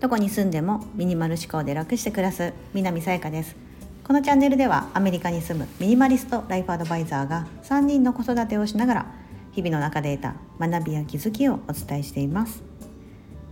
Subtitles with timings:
[0.00, 3.56] どこに住んでもミニマル思考で楽して暮らす南さやかです。
[4.04, 9.06] このチャンネルではアメリカに住むミニマリストライフアドバイザーが3人の子育てをしながら
[9.52, 12.62] 日々の中で得た学びや気づきをお伝えしています。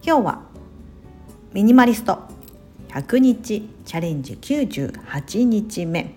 [0.02, 0.42] 今日は
[1.52, 2.18] ミニマリスト
[2.88, 6.14] 100日チャレンジ98日目。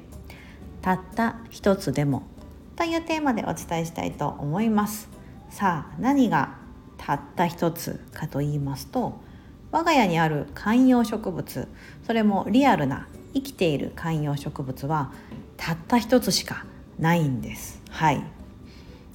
[0.82, 2.23] たった一つでも
[2.75, 5.12] というテーマでお伝えしたいと思います。
[5.54, 6.55] さあ何が
[6.98, 9.21] たった一つかと言いますと
[9.71, 11.67] 我が家にある観葉植物
[12.07, 15.13] それもリアルな生きている観葉植物は
[15.55, 16.66] たった一つしか
[16.97, 17.80] ないんです。
[17.91, 18.23] はい。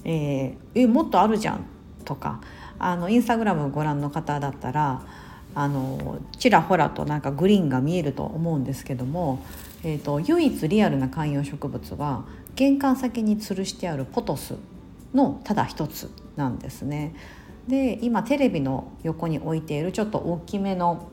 [0.05, 1.65] えー、もっとあるじゃん
[2.05, 2.39] とか
[2.79, 5.01] あのインスタグラムご覧の方だったら
[5.55, 9.45] あのちらほらとなんかグリーンが見えると思うんですけども、
[9.83, 12.23] えーと、唯一リアルな観葉植物は
[12.55, 14.55] 玄関先に吊るしてあるポトス
[15.13, 16.09] のただ一つ。
[16.39, 17.13] なんですね。
[17.67, 21.09] で今テレビの横に置いているちょっと大きめの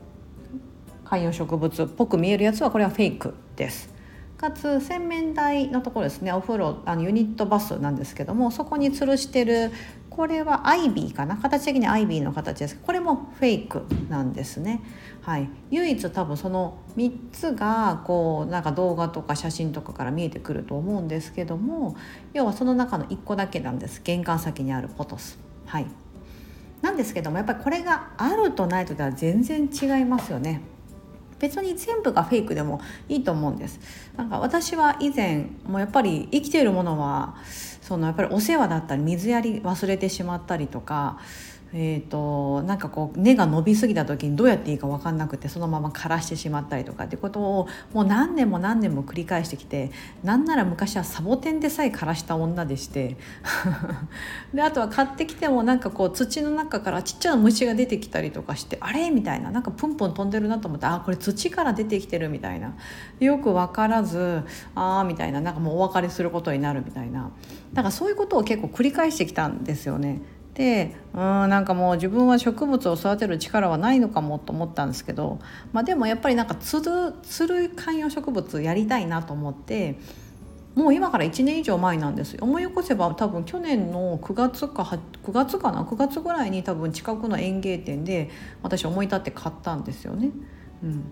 [1.05, 3.93] 観葉植物っぽく見えるやつはこれはフェイクです。
[4.37, 9.71] かつ洗面台のところですねお風呂あのユニットバスなんですけどもそこに吊るしてる
[10.17, 11.37] これはアイビーかな？
[11.37, 14.81] 形的にアイビーの形ですこれもフェイクなんですね。
[15.21, 21.95] はい、唯一多分その3つがこうなんか動画とか写真とかから見えてくると思うんですけども
[22.33, 25.37] 要はその中の1個だけなんです玄関先にあるポトス。
[25.67, 25.85] はい
[26.81, 30.61] なんですけどもやっぱりこれがあるとないとでは全然違いますよね。
[31.39, 33.79] 別に全部がフェイクでもいいと思うんです。
[34.15, 37.35] なんか私は以前もうやっぱり生きているものは
[37.81, 41.19] そのやっぱりお世話だったり水やり忘れてしまったりとか
[41.73, 49.91] えーと、なんかこう根が伸びすぎた時にどうやっていいか分かんなくてそのまま枯らしてしまったりとかってことをもう何年も何年も繰り返してきて
[50.23, 53.17] なんなら昔はサボテンでさえ枯らした女でして。
[54.53, 59.11] であとは買ってきてもなんかこう土の中からちっちゃな虫が出てきたりとかしてあれ？
[59.11, 59.51] みたいな。
[59.51, 62.75] なんかプンプン飛んでるなと思ってあこれ土から出てきてるみたいな。
[63.19, 64.43] よく分からず
[64.75, 65.41] ああみたいな。
[65.41, 67.31] なんかもうお別れすることになるみたいな。
[67.73, 70.21] だかそういうことを結構繰り返してきたんですよね。
[70.57, 75.37] でうんなんかもう自分は植物を育てる力はないのかもと思ったんですけど、
[75.71, 79.99] まあ、でもやっぱりなんかつるつる観葉植物やりたいなと思って
[80.73, 84.81] もう今から1年以上前なんです思い起こせば多分去年の9月か
[85.23, 88.31] 9月かな？9月ぐらいに多分近くの園芸店で
[88.63, 90.31] 私思い立って買ったんですよね。
[90.83, 91.03] うん。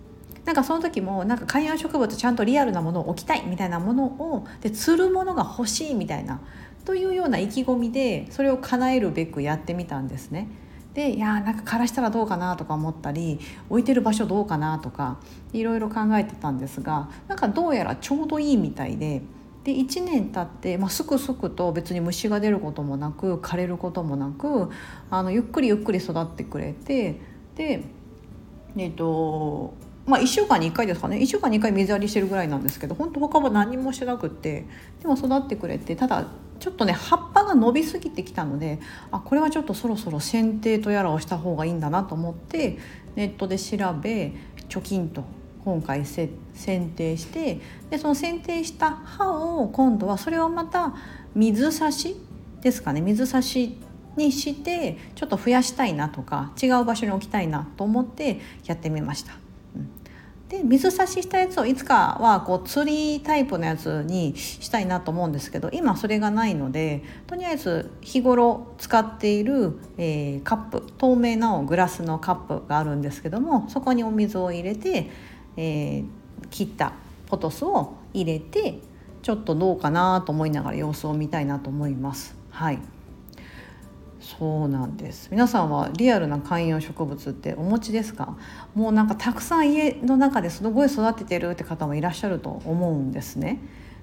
[0.44, 6.42] なんかその時もなんか観葉植物ちゃんとリアルなものを置きたいみたいなものをで釣るものが欲しいみたいな
[6.86, 10.48] というような意気込みでそれを叶えるべくやってみたんですね。
[10.94, 15.18] でいやなんか枯らしたらどうかなとか思ったり置いてる場所どうかなとか
[15.52, 19.22] いろいろ考えてたんですがなんかどうやらちょうどいいみたいで。
[19.66, 24.70] で1年経って、まあ、すくすくと別に虫が出ることもなく枯れることもなく
[25.10, 27.20] あのゆっくりゆっくり育ってくれて
[27.56, 27.84] で
[28.78, 29.74] えっ、と
[30.06, 34.66] まあ、1週間に1回ですかね1週間に1回水やりしてるぐらいなんですけど本当他は何もしてなくって
[35.02, 36.28] でも育ってくれてただ
[36.60, 38.80] ちょっとね葉っぱが伸びすぎてきたので
[39.12, 42.78] あこれはちょっとそろそろ剪定とやらをした方がいいんだなと思って
[43.16, 44.34] ネットで調べ
[44.70, 45.24] 貯金と
[45.64, 50.96] 今回せ剪定してでその剪定した葉を今度はそれをまた
[51.34, 52.16] 水差し
[52.62, 53.78] ですかね水差し
[54.16, 59.45] にしてちょっと増やしたいなとか違う場所に置きたいなと思ってやってみました。
[60.50, 75.10] で水差ししたやつをいつかはこう釣りタイプのやつにしたいなと思うんですけど今それがないのでとりあえず日頃使っている、えー、カップ透明なグラスのカップがあるんですけどもそこにお水を入れて、
[75.58, 76.06] えー、
[76.52, 76.94] 切った
[77.26, 78.80] ポトスを入れて
[79.24, 82.36] ちょっとどうかなと思いながら様子を見たいなと思います。
[82.52, 82.80] はい
[84.26, 85.28] そうなんです。
[85.30, 88.36] 皆さんはリアルな観葉植物ってお持ちですか？
[88.74, 93.60] もうなんかたくさん家の中ですごい育ててるって方もいらっしゃると思うんですね。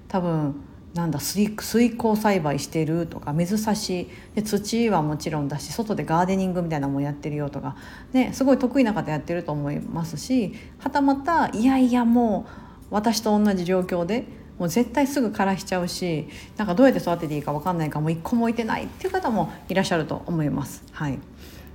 [0.07, 0.55] 多分
[0.93, 7.75] なんだ水水耕栽培してるとか水差しで土はもちろんだし外でガーデニングみたいなのもやってるよとか、
[8.13, 12.45] ね、すごい得意な方やってると思いますしはたまたいやいやも
[12.91, 14.25] う私と同じ状況で
[14.59, 16.27] もう絶対すぐ枯らしちゃうし
[16.57, 20.83] なんかどうやって育てていいか分かんないかもう一個も置いてないっていう方もいらっしゃると思います。
[20.91, 21.19] はい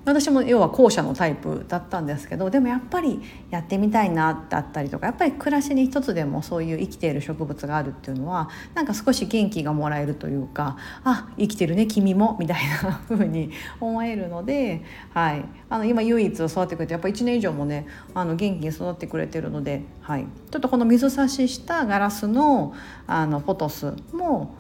[0.05, 13.51] 私も要は後者のタイプだったんですけどでもやっぱりやってみたいなだったりとかやっぱり暮らしに一つでもそういう生きている植物があるっていうのはなんか少し元気がもらえるというかあ生きてるね君もみたいな風に
[13.81, 22.73] 思えるので、はい、あの今唯一育ってくれてやっぱ1年以上もねあの元気に育ってくれてるので、はい、ちょっとこの水差ししたガラスの
[23.07, 24.55] あのフォトスも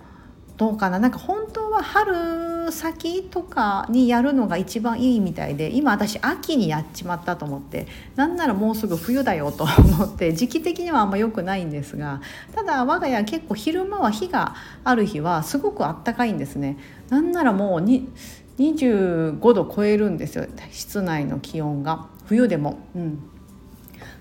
[0.59, 0.99] どうかな？
[0.99, 12.21] なんか本当は春先とかにやるのが一番いいみたいで今私秋にやっちまったと思ってなんならもうすぐ冬だよと思って時期的にはあんま良くないんですが
[12.55, 16.77] ただ我が家結構昼間は日がある日はすごくあったかいんですね。
[17.09, 18.09] なんならもうに
[18.59, 22.81] 25度超えるんですよ室内の気温が冬でも。
[22.95, 23.31] うん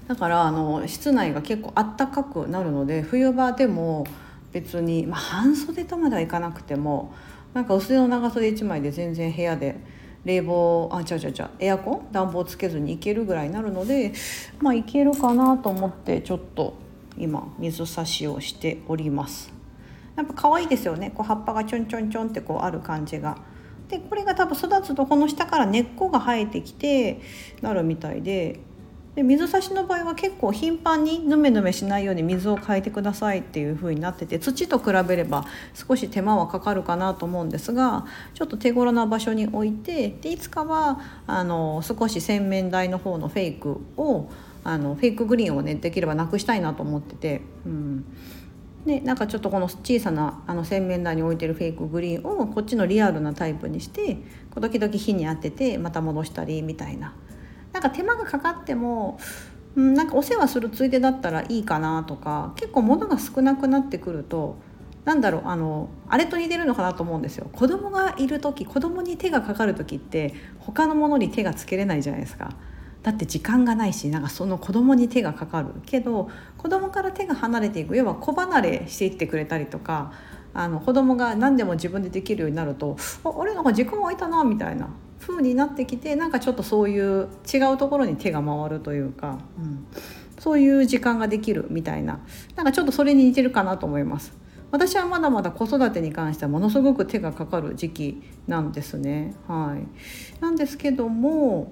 [0.08, 4.08] だからあの室内が結構あったかくなるので冬場でも
[4.62, 7.14] 別に、まあ、半袖とまではいかなくても
[7.54, 9.76] なんか薄手の長袖1枚で全然部屋で
[10.26, 14.14] 冷房あちゃちゃちゃエアコン暖房つけずにいけるぐらいになるので
[14.60, 16.76] まあいけるかなと思ってちょっと
[17.18, 19.54] 今水差しをしております。
[20.16, 21.12] やっぱ可愛いですよね。
[21.12, 23.38] こう葉っぱがちょんちょんちょんってこうある感じが。
[23.90, 27.22] でこれが多分育つとこの下から根っこが生えてきて
[27.62, 28.60] なるみたいで
[29.18, 35.44] で水差しの場合は結構頻繁にヌメヌメしないように水を変えてくださいっていう風になってて土と比べれば
[35.74, 38.06] 少し手間はかかるかなと思うんですが
[38.36, 44.30] ちょっと手頃な場所に置いてでいつかはあの少し洗面台の方のフェイクを
[44.64, 47.42] あのフェイクグリーンをねできればなくしたいなと思ってて。
[47.66, 48.06] うん
[48.86, 54.18] でなんかちょっとこの小さなあの洗面台に置いてるフェイクグリーンをこっちのリアルなタイプにして
[54.56, 57.14] 時々火に当ててまた戻したりみたいな
[57.74, 59.20] なんか手間がかかっても、
[59.78, 64.58] なんかお世話するついでだったらいいかなとか結構物が少なくなってくると
[65.06, 67.48] なんだろうあのあれと似てるのかなと思うんですよ。
[67.54, 72.50] 子供がいる時子供に手がかかる時って他のものに手がつけれないじゃないですか。
[73.04, 75.68] だって時間がないしなんかその子供に手がかかる。
[75.86, 80.12] けど子供から手が離れていく要は子離れしていってくれたりとか
[80.56, 84.90] あの子供が何でも自分でできるようになるとああれなんか時間空いたなみたいな。
[85.20, 89.88] 風になってきてなんかちょっとそういう違うところに手が回るというか、うん、
[90.40, 92.20] そういう時間ができるみたいな
[92.56, 94.34] なんかちょっとそれに似てるかなと思います。
[94.70, 99.34] 私はまだまだ子育てに関してはものすごく手がかかる時期なんですね。
[99.48, 101.72] はい、なんですけども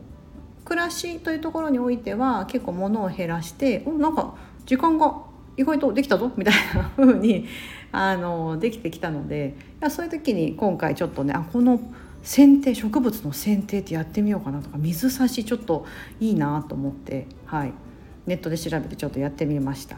[0.64, 5.22] 暮らしというところにおいては結構物を減らしておなんか時間が
[5.58, 7.48] 意外とできたぞみたいな風に
[7.92, 9.56] あにできてきたので
[9.90, 11.80] そういう時に今回ちょっとねあこの
[12.26, 15.86] 剪定植物の剪定ってやってみようかなとか水差しちょっと
[16.20, 17.74] いいなと思って、はい、
[18.26, 19.98] ネットで調べてちょっとやってみました。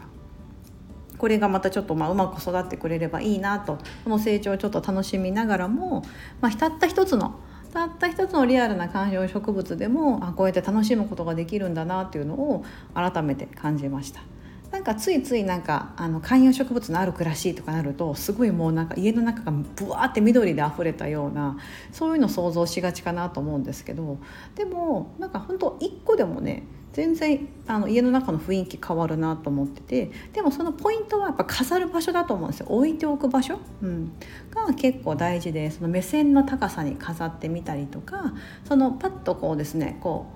[1.16, 6.04] これがまたちょっとまあうまく育ってくれればいいなとこの成長をちょっと楽しみながらも、
[6.40, 7.40] まあ、たった一つの
[7.72, 12.64] たった一つのリアルな観葉植物でもあこうやって楽しむことができるんだなっていうのを
[12.94, 14.20] 改めて感じました。
[14.70, 21.56] なんかついついなんかあの観葉植物のある暮らしとかなるとすごいもうなんか家の中がブワーって緑で溢れたような
[21.90, 24.18] そういうの想像しがちかなと思うんですけど
[24.56, 32.66] でもなんか本当一個でもね全然あの家の中の雰囲気変わるなと思っててでもそのポイントはやっぱ飾る場所だと思うんですよ。
[32.70, 34.12] 置いておく場所、うん、
[34.50, 38.32] が結構大事でその目線の高さに飾ってみたりとか
[38.64, 40.26] そのパッとこうですねこ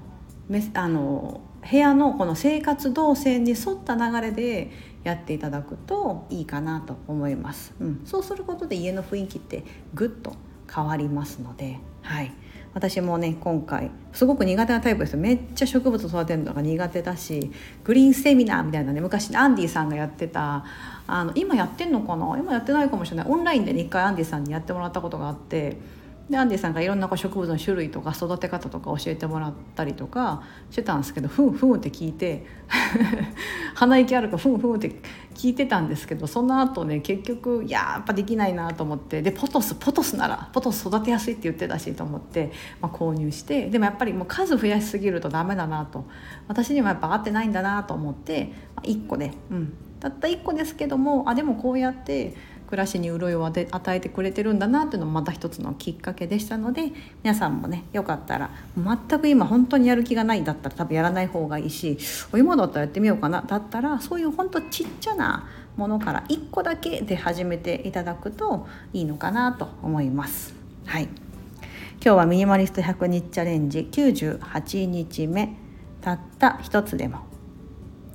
[0.50, 1.40] うあの
[1.70, 4.70] 部屋のこの生活動線に沿った流れで
[5.04, 9.64] やっていただくといいかなと思います、うん、そうすることで家の雰囲気って
[9.94, 10.34] ぐっと
[10.72, 12.32] 変わりますので、はい、
[12.72, 15.12] 私もね今回すごく苦手なタイプです。
[15.14, 17.50] よめっちゃ植物育てるのが苦手だし
[17.84, 20.64] グリーンセミナーみたいなね昔アンディさんがやってた
[21.06, 22.38] あの今やってんのかな？
[22.38, 23.26] 今やってないかもしれない。
[23.28, 25.76] オンラインで、ね、1回アンディさんにやってもらったことがあって
[26.30, 32.46] でアンディさんがいろんな植物の種類とか育て方とか教えてもらったりとかしてたんですけどふんふんって聞いて
[33.74, 35.00] 鼻息あるかふんふんって
[35.34, 46.04] 聞いてたんですけどその後ね結局いややっぱできないなと思ってでポトスポトスならポトス育てやすいって言ってたしと思って、まあ、購入してでもやっぱりもう数増やしすぎるとダメだなと。
[46.48, 52.34] 私にもやっぱ合ってないんだなと思って、まあ、1個で、うん、たった1個ですけどもあでもこうやって
[52.72, 56.90] 暮らしに潤いを与えてくれてるんだなっていうのもまた一つのきっかけでしたので
[57.22, 61.98] 皆さんもねよかったら全く今本当にやる気がないんだったら多分やらない方がいいし
[62.34, 70.54] 今だったらやってみようかなだったらそういう本当ちっちゃなものから1個だけで始めていただくといいのかなと思います。
[70.86, 75.56] はい今日はミニマリスト100日チャレンジ98日目
[76.00, 77.18] たった一つでも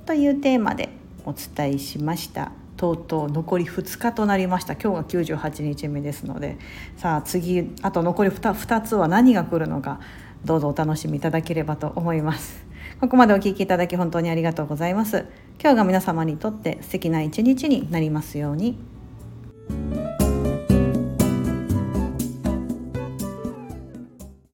[0.04, 0.88] というテーマで
[1.24, 2.50] お伝えしました。
[2.78, 4.74] とうとう残り2日となりました。
[4.74, 6.56] 今日が98日目ですので。
[6.96, 10.00] さあ次あと残り 2, 2つは何が来るのか
[10.44, 12.64] どうぞお楽しみいただければと思います。
[13.00, 15.26] ここまでお聴きいただき本当にありがとうございます。
[15.60, 18.97] 今日が皆様にとって素敵な一日になりますように。